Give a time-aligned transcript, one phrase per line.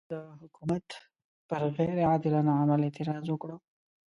[0.11, 0.85] د حکومت
[1.49, 3.57] پر غیر عادلانه عمل اعتراض وکړو.